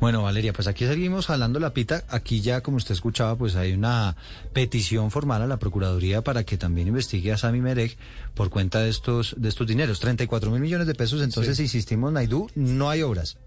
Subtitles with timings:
[0.00, 2.04] Bueno, Valeria, pues aquí seguimos jalando la pita.
[2.08, 4.16] Aquí ya, como usted escuchaba, pues hay una
[4.52, 7.96] petición formal a la Procuraduría para que también investigue a Sami Merek
[8.34, 9.98] por cuenta de estos, de estos dineros.
[9.98, 11.20] 34 mil millones de pesos.
[11.20, 13.38] Entonces, insistimos, Naidú, no hay obras.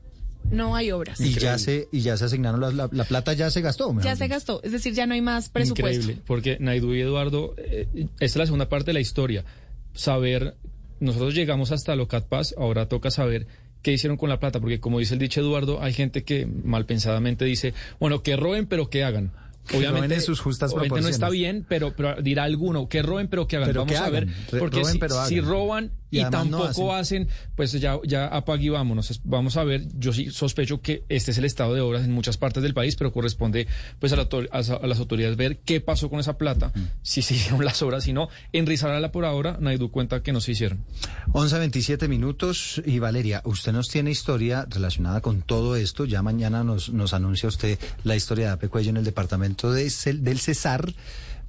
[0.49, 1.21] No hay obras.
[1.21, 3.95] Y ya se y ya se asignaron la, la, plata ya se gastó.
[4.01, 6.01] Ya se gastó, es decir, ya no hay más presupuesto.
[6.01, 7.87] Increíble, porque Naidú y Eduardo, eh,
[8.19, 9.45] esta es la segunda parte de la historia.
[9.93, 10.55] Saber,
[10.99, 13.47] nosotros llegamos hasta Locat Paz, ahora toca saber
[13.81, 16.85] qué hicieron con la plata, porque como dice el dicho Eduardo, hay gente que mal
[16.85, 19.31] pensadamente dice, bueno, que roben, pero que hagan.
[19.73, 23.57] Obviamente, sus justas obviamente no está bien, pero, pero dirá alguno, que roben, pero que
[23.57, 23.73] hagan.
[23.73, 24.27] Vamos a ver,
[24.59, 24.83] porque
[25.27, 27.27] si, roban y, tampoco hacen.
[27.55, 29.21] pues ya, ya apague vámonos.
[29.23, 32.37] Vamos a ver, yo sí sospecho que este es el estado de obras en muchas
[32.37, 33.67] partes del país, pero corresponde
[33.99, 38.03] pues a, las autoridades ver qué pasó con esa plata, si se hicieron las obras,
[38.03, 40.83] si no, en Risarala por ahora, nadie dio cuenta que no se hicieron.
[41.31, 46.63] 11 27 minutos y Valeria, usted nos tiene historia relacionada con todo esto, ya mañana
[46.63, 50.93] nos, nos anuncia usted la historia de Apecuello en el departamento de, del Cesar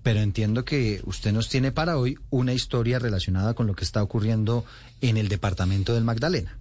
[0.03, 4.03] pero entiendo que usted nos tiene para hoy una historia relacionada con lo que está
[4.03, 4.64] ocurriendo
[5.00, 6.58] en el departamento del Magdalena.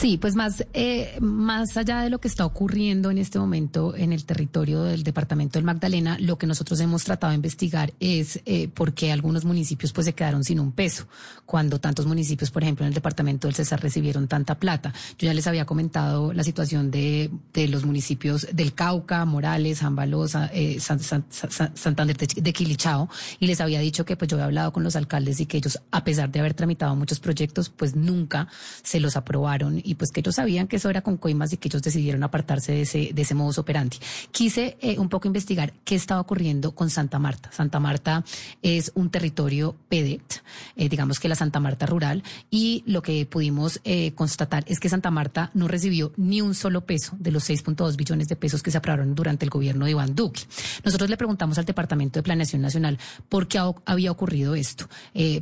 [0.00, 4.12] Sí, pues más, eh, más allá de lo que está ocurriendo en este momento en
[4.12, 8.68] el territorio del departamento del Magdalena, lo que nosotros hemos tratado de investigar es eh,
[8.68, 11.08] por qué algunos municipios pues se quedaron sin un peso,
[11.46, 14.92] cuando tantos municipios, por ejemplo, en el departamento del Cesar recibieron tanta plata.
[15.18, 20.48] Yo ya les había comentado la situación de, de los municipios del Cauca, Morales, Jambalosa,
[20.54, 23.08] eh, Santander de Quilichao,
[23.40, 25.80] y les había dicho que pues yo había hablado con los alcaldes y que ellos,
[25.90, 28.46] a pesar de haber tramitado muchos proyectos, pues nunca
[28.84, 31.68] se los aprobaron y pues que ellos sabían que eso era con coimas y que
[31.68, 33.96] ellos decidieron apartarse de ese, de ese modus operandi.
[34.30, 37.50] Quise eh, un poco investigar qué estaba ocurriendo con Santa Marta.
[37.52, 38.22] Santa Marta
[38.60, 40.42] es un territorio PEDET,
[40.76, 44.90] eh, digamos que la Santa Marta rural, y lo que pudimos eh, constatar es que
[44.90, 48.70] Santa Marta no recibió ni un solo peso de los 6.2 billones de pesos que
[48.70, 50.42] se aprobaron durante el gobierno de Iván Duque.
[50.84, 52.98] Nosotros le preguntamos al Departamento de Planeación Nacional
[53.30, 54.86] por qué había ocurrido esto.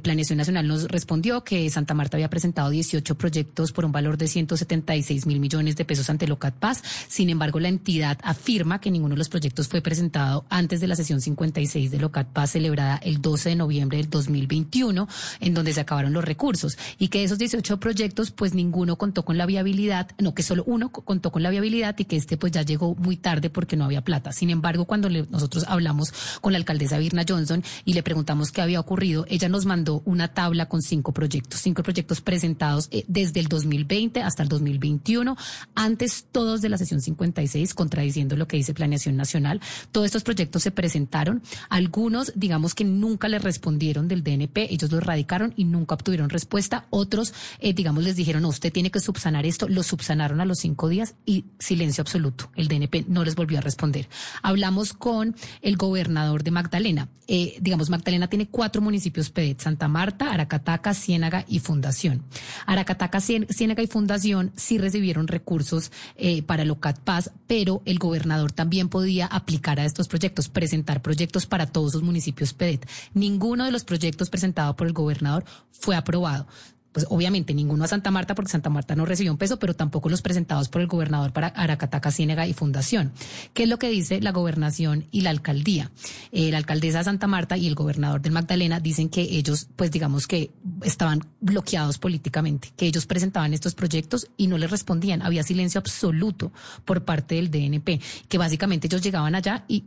[0.02, 4.28] Planeación Nacional nos respondió que Santa Marta había presentado 18 proyectos por un valor de
[4.36, 6.82] 176 mil millones de pesos ante Locat Paz.
[7.08, 10.94] Sin embargo, la entidad afirma que ninguno de los proyectos fue presentado antes de la
[10.94, 15.08] sesión 56 de Locat Paz celebrada el 12 de noviembre del 2021,
[15.40, 19.38] en donde se acabaron los recursos y que esos 18 proyectos, pues ninguno contó con
[19.38, 22.60] la viabilidad, no, que solo uno contó con la viabilidad y que este pues ya
[22.60, 24.32] llegó muy tarde porque no había plata.
[24.32, 28.80] Sin embargo, cuando nosotros hablamos con la alcaldesa Virna Johnson y le preguntamos qué había
[28.80, 33.48] ocurrido, ella nos mandó una tabla con cinco proyectos, cinco proyectos presentados eh, desde el
[33.48, 35.36] 2020 hasta el 2021,
[35.74, 39.60] antes todos de la sesión 56, contradiciendo lo que dice Planeación Nacional.
[39.92, 45.02] Todos estos proyectos se presentaron, algunos digamos que nunca le respondieron del DNP, ellos los
[45.02, 49.46] radicaron y nunca obtuvieron respuesta, otros eh, digamos les dijeron, no, usted tiene que subsanar
[49.46, 53.58] esto, lo subsanaron a los cinco días y silencio absoluto, el DNP no les volvió
[53.58, 54.08] a responder.
[54.42, 60.32] Hablamos con el gobernador de Magdalena, eh, digamos Magdalena tiene cuatro municipios PEDET, Santa Marta,
[60.32, 62.22] Aracataca, Ciénaga y Fundación.
[62.66, 67.98] Aracataca, Ciénaga y Fundación fundación sí recibieron recursos eh, para el OCAT Paz, pero el
[67.98, 72.88] gobernador también podía aplicar a estos proyectos, presentar proyectos para todos sus municipios PEDET.
[73.12, 76.46] Ninguno de los proyectos presentados por el gobernador fue aprobado
[76.96, 80.08] pues obviamente ninguno a Santa Marta porque Santa Marta no recibió un peso, pero tampoco
[80.08, 83.12] los presentados por el gobernador para Aracataca, Ciénega y Fundación.
[83.52, 85.90] ¿Qué es lo que dice la gobernación y la alcaldía?
[86.32, 89.90] Eh, la alcaldesa de Santa Marta y el gobernador del Magdalena dicen que ellos, pues
[89.90, 90.52] digamos que
[90.84, 95.20] estaban bloqueados políticamente, que ellos presentaban estos proyectos y no les respondían.
[95.20, 96.50] Había silencio absoluto
[96.86, 99.84] por parte del DNP, que básicamente ellos llegaban allá y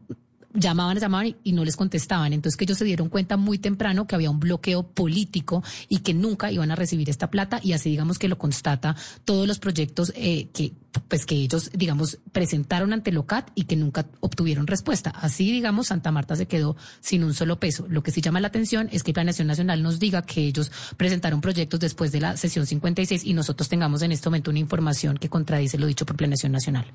[0.53, 2.33] llamaban, llamaban y, no les contestaban.
[2.33, 6.13] Entonces que ellos se dieron cuenta muy temprano que había un bloqueo político y que
[6.13, 8.95] nunca iban a recibir esta plata y así digamos que lo constata
[9.25, 10.73] todos los proyectos eh, que
[11.07, 15.11] pues que ellos digamos presentaron ante Locat y que nunca obtuvieron respuesta.
[15.11, 17.85] Así digamos Santa Marta se quedó sin un solo peso.
[17.87, 21.41] Lo que sí llama la atención es que Planeación Nacional nos diga que ellos presentaron
[21.41, 25.29] proyectos después de la sesión 56 y nosotros tengamos en este momento una información que
[25.29, 26.85] contradice lo dicho por Planeación Nacional.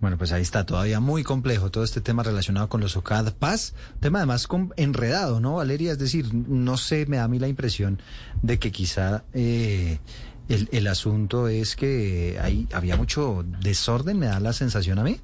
[0.00, 3.74] Bueno, pues ahí está todavía muy complejo todo este tema relacionado con los OCAD Paz,
[4.00, 4.46] tema además
[4.76, 5.92] enredado, ¿no, Valeria?
[5.92, 8.00] Es decir, no sé, me da a mí la impresión
[8.42, 9.98] de que quizá eh,
[10.48, 15.18] el, asunto es que hay, había mucho desorden, me da la sensación a mí.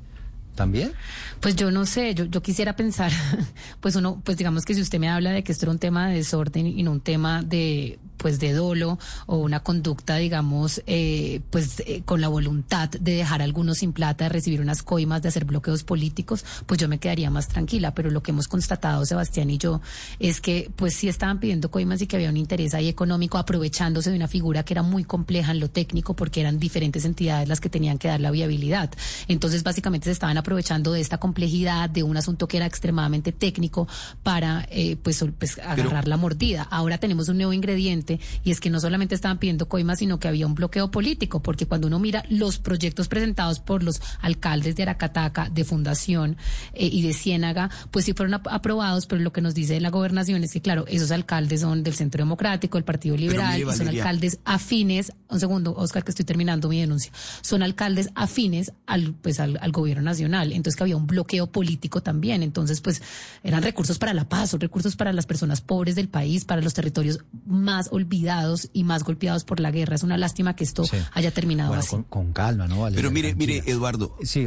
[0.55, 0.93] ¿También?
[1.39, 3.13] Pues yo no sé, yo, yo quisiera pensar,
[3.81, 6.09] pues uno, pues digamos que si usted me habla de que esto era un tema
[6.09, 11.41] de desorden y no un tema de pues de dolo o una conducta, digamos, eh,
[11.51, 15.23] pues eh, con la voluntad de dejar a algunos sin plata, de recibir unas coimas,
[15.23, 17.95] de hacer bloqueos políticos, pues yo me quedaría más tranquila.
[17.95, 19.81] Pero lo que hemos constatado, Sebastián y yo,
[20.19, 24.11] es que pues sí estaban pidiendo coimas y que había un interés ahí económico, aprovechándose
[24.11, 27.61] de una figura que era muy compleja en lo técnico, porque eran diferentes entidades las
[27.61, 28.91] que tenían que dar la viabilidad.
[29.29, 33.89] Entonces, básicamente se estaban aprovechando de esta complejidad, de un asunto que era extremadamente técnico
[34.23, 36.67] para eh, pues, pues, agarrar la mordida.
[36.71, 38.10] Ahora tenemos un nuevo ingrediente
[38.43, 41.67] y es que no solamente estaban pidiendo coimas, sino que había un bloqueo político, porque
[41.67, 46.37] cuando uno mira los proyectos presentados por los alcaldes de Aracataca, de Fundación
[46.73, 50.43] eh, y de Ciénaga, pues sí fueron aprobados, pero lo que nos dice la gobernación
[50.43, 54.39] es que, claro, esos alcaldes son del Centro Democrático, el Partido Liberal, y son alcaldes
[54.45, 57.13] afines, un segundo, Oscar, que estoy terminando mi denuncia,
[57.43, 60.53] son alcaldes afines al, pues, al, al gobierno nacional.
[60.53, 62.43] Entonces que había un bloqueo político también.
[62.43, 63.03] Entonces, pues
[63.43, 66.75] eran recursos para la paz, son recursos para las personas pobres del país, para los
[66.75, 69.95] territorios más olvidados y más golpeados por la guerra.
[69.95, 71.97] Es una lástima que esto haya terminado así.
[72.09, 72.89] Con, calma, ¿no?
[72.95, 74.17] Pero mire, mire, Eduardo.
[74.23, 74.47] Sí,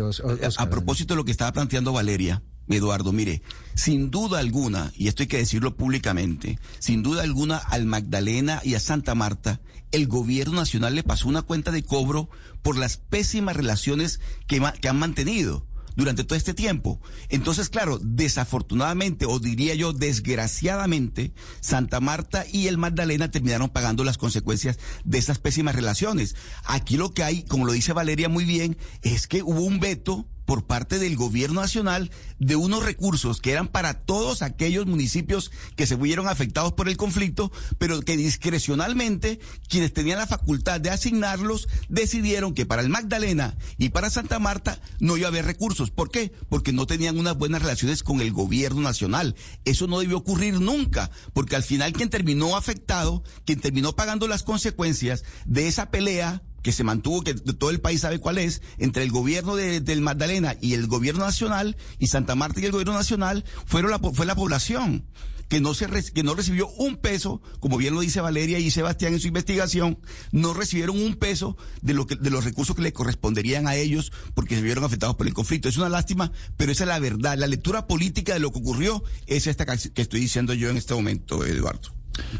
[0.57, 2.41] a propósito de lo que estaba planteando Valeria.
[2.69, 3.41] Eduardo, mire,
[3.75, 8.75] sin duda alguna, y esto hay que decirlo públicamente, sin duda alguna al Magdalena y
[8.75, 9.59] a Santa Marta,
[9.91, 12.29] el gobierno nacional le pasó una cuenta de cobro
[12.61, 16.99] por las pésimas relaciones que, que han mantenido durante todo este tiempo.
[17.29, 24.17] Entonces, claro, desafortunadamente, o diría yo desgraciadamente, Santa Marta y el Magdalena terminaron pagando las
[24.17, 26.35] consecuencias de esas pésimas relaciones.
[26.63, 30.27] Aquí lo que hay, como lo dice Valeria muy bien, es que hubo un veto
[30.53, 35.87] por parte del gobierno nacional de unos recursos que eran para todos aquellos municipios que
[35.87, 41.67] se vieron afectados por el conflicto, pero que discrecionalmente quienes tenían la facultad de asignarlos
[41.89, 45.89] decidieron que para el Magdalena y para Santa Marta no iba a haber recursos.
[45.89, 46.31] ¿Por qué?
[46.49, 49.35] Porque no tenían unas buenas relaciones con el gobierno nacional.
[49.65, 54.43] Eso no debió ocurrir nunca, porque al final quien terminó afectado, quien terminó pagando las
[54.43, 59.03] consecuencias de esa pelea que se mantuvo, que todo el país sabe cuál es, entre
[59.03, 62.93] el gobierno de, del Magdalena y el gobierno nacional, y Santa Marta y el gobierno
[62.93, 65.05] nacional, fueron la, fue la población
[65.49, 69.13] que no se que no recibió un peso, como bien lo dice Valeria y Sebastián
[69.13, 69.99] en su investigación,
[70.31, 74.11] no recibieron un peso de lo que de los recursos que le corresponderían a ellos
[74.33, 75.69] porque se vieron afectados por el conflicto.
[75.69, 77.37] Es una lástima, pero esa es la verdad.
[77.37, 80.95] La lectura política de lo que ocurrió es esta que estoy diciendo yo en este
[80.95, 81.93] momento, Eduardo.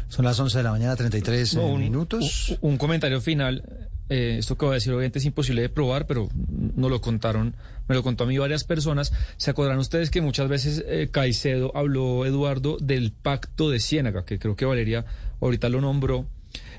[0.08, 2.56] Son las 11 de la mañana, 33 eh, minutos.
[2.60, 3.90] Un, un, comentario final.
[4.08, 6.28] Eh, esto que voy a decir obviamente es imposible de probar, pero
[6.76, 7.56] no lo contaron,
[7.88, 9.12] me lo contó a mí varias personas.
[9.36, 14.38] ¿Se acordarán ustedes que muchas veces eh, Caicedo habló, Eduardo, del pacto de Ciénaga, que
[14.38, 15.04] creo que Valeria
[15.40, 16.26] ahorita lo nombró?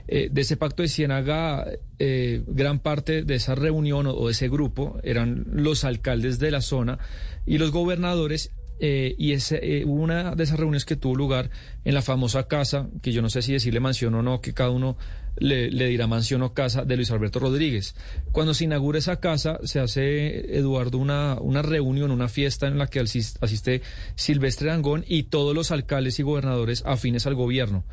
[0.07, 1.66] Eh, de ese pacto de Ciénaga,
[1.98, 7.00] gran parte de esa reunión o, de ese grupo eran los alcaldes de la zona
[7.45, 11.50] y los gobernadores y ese, una de esas reuniones que tuvo lugar
[11.83, 14.69] en la famosa casa, que yo no sé si decirle mansión o no, que cada
[14.69, 14.98] uno
[15.38, 17.95] le, dirá mansión o casa de Luis Alberto Rodríguez.
[18.31, 22.88] Cuando se inaugura esa casa, se hace, Eduardo, una, una reunión, una fiesta en la
[22.88, 23.81] que asiste
[24.16, 27.83] Silvestre Dangón y todos los alcaldes y gobernadores afines al gobierno.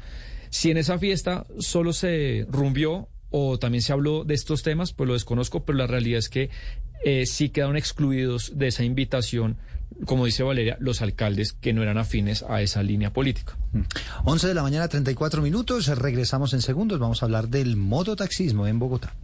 [0.51, 5.09] Si en esa fiesta solo se rumbió o también se habló de estos temas, pues
[5.09, 6.51] lo desconozco, pero la realidad es que
[7.05, 9.57] eh, sí quedaron excluidos de esa invitación
[10.05, 13.57] como dice Valeria, los alcaldes que no eran afines a esa línea política.
[14.25, 14.49] 11 mm.
[14.49, 15.87] de la mañana, 34 minutos.
[15.87, 16.99] Regresamos en segundos.
[16.99, 19.15] Vamos a hablar del mototaxismo en Bogotá.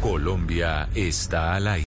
[0.00, 1.82] Colombia está al aire.